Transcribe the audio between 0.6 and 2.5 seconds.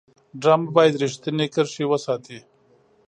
باید رښتینې کرښې وساتي